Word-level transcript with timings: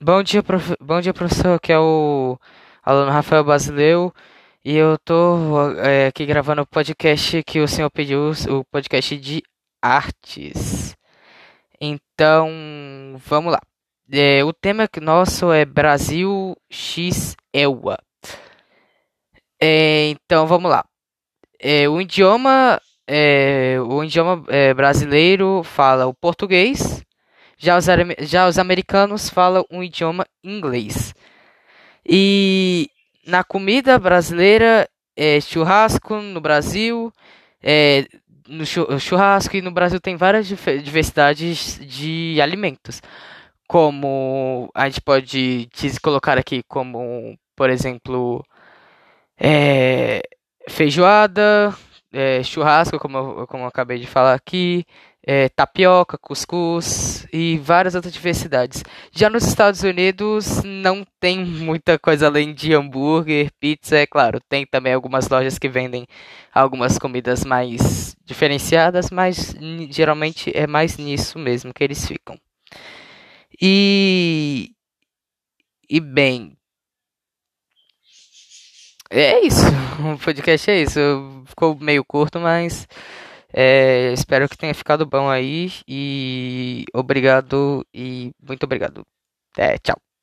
Bom 0.00 0.22
dia, 0.22 0.42
prof... 0.42 0.74
Bom 0.80 1.00
dia, 1.00 1.14
professor. 1.14 1.54
Aqui 1.54 1.72
é 1.72 1.78
o 1.78 2.36
aluno 2.82 3.12
Rafael 3.12 3.44
Basileu 3.44 4.12
e 4.64 4.74
eu 4.74 4.98
tô 4.98 5.72
é, 5.78 6.08
aqui 6.08 6.26
gravando 6.26 6.62
o 6.62 6.66
podcast 6.66 7.42
que 7.44 7.60
o 7.60 7.68
senhor 7.68 7.88
pediu, 7.90 8.32
o 8.50 8.64
podcast 8.64 9.16
de 9.16 9.42
artes. 9.80 10.96
Então, 11.80 12.50
vamos 13.24 13.52
lá. 13.52 13.60
É, 14.10 14.44
o 14.44 14.52
tema 14.52 14.88
nosso 15.00 15.52
é 15.52 15.64
Brasil 15.64 16.56
X 16.68 17.36
EUA. 17.52 17.96
É, 19.62 20.08
então, 20.08 20.46
vamos 20.46 20.70
lá. 20.70 20.84
O 21.90 22.00
idioma, 22.00 22.80
o 23.88 24.04
idioma 24.04 24.44
brasileiro 24.76 25.62
fala 25.62 26.06
o 26.06 26.12
português. 26.12 27.02
Já 27.64 27.78
os, 27.78 27.86
já 28.20 28.46
os 28.46 28.58
americanos 28.58 29.30
falam 29.30 29.64
um 29.70 29.82
idioma 29.82 30.26
inglês. 30.42 31.14
E 32.04 32.90
na 33.26 33.42
comida 33.42 33.98
brasileira, 33.98 34.86
é 35.16 35.40
churrasco 35.40 36.16
no 36.16 36.42
Brasil, 36.42 37.10
é, 37.62 38.06
no 38.46 38.66
churrasco 39.00 39.56
e 39.56 39.62
no 39.62 39.70
Brasil 39.70 39.98
tem 39.98 40.14
várias 40.14 40.46
diversidades 40.46 41.78
de 41.80 42.38
alimentos. 42.42 43.00
Como 43.66 44.70
a 44.74 44.86
gente 44.86 45.00
pode 45.00 45.70
colocar 46.02 46.36
aqui 46.36 46.62
como, 46.68 47.34
por 47.56 47.70
exemplo, 47.70 48.44
é, 49.40 50.20
feijoada, 50.68 51.74
é, 52.12 52.42
churrasco, 52.42 52.98
como 52.98 53.46
como 53.46 53.64
eu 53.64 53.68
acabei 53.68 53.98
de 53.98 54.06
falar 54.06 54.34
aqui, 54.34 54.84
é, 55.26 55.48
tapioca, 55.48 56.18
cuscuz 56.18 57.26
e 57.32 57.58
várias 57.58 57.94
outras 57.94 58.12
diversidades. 58.12 58.82
Já 59.12 59.30
nos 59.30 59.44
Estados 59.46 59.82
Unidos 59.82 60.62
não 60.64 61.06
tem 61.18 61.44
muita 61.44 61.98
coisa 61.98 62.26
além 62.26 62.52
de 62.54 62.74
hambúrguer, 62.74 63.50
pizza, 63.58 63.96
é 63.96 64.06
claro. 64.06 64.38
Tem 64.48 64.66
também 64.66 64.92
algumas 64.92 65.28
lojas 65.28 65.58
que 65.58 65.68
vendem 65.68 66.06
algumas 66.52 66.98
comidas 66.98 67.44
mais 67.44 68.14
diferenciadas, 68.24 69.10
mas 69.10 69.54
geralmente 69.90 70.52
é 70.54 70.66
mais 70.66 70.96
nisso 70.98 71.38
mesmo 71.38 71.72
que 71.72 71.82
eles 71.82 72.06
ficam. 72.06 72.38
E 73.60 74.70
e 75.88 76.00
bem, 76.00 76.56
é 79.10 79.40
isso. 79.46 79.60
O 80.14 80.18
podcast 80.18 80.70
é 80.70 80.82
isso. 80.82 80.98
Ficou 81.46 81.76
meio 81.78 82.04
curto, 82.04 82.40
mas 82.40 82.86
é, 83.54 84.12
espero 84.12 84.48
que 84.48 84.56
tenha 84.56 84.74
ficado 84.74 85.06
bom 85.06 85.28
aí. 85.30 85.70
E 85.88 86.84
obrigado 86.94 87.84
e 87.94 88.32
muito 88.42 88.64
obrigado. 88.64 89.02
É, 89.56 89.78
tchau. 89.78 90.13